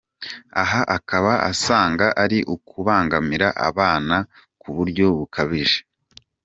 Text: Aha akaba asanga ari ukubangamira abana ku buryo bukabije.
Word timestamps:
Aha 0.61 0.81
akaba 0.97 1.31
asanga 1.51 2.05
ari 2.23 2.39
ukubangamira 2.55 3.47
abana 3.69 4.15
ku 4.61 4.67
buryo 4.75 5.05
bukabije. 5.17 5.79